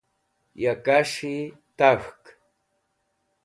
[0.63, 1.35] ya kas̃hi
[1.77, 2.21] tak̃hk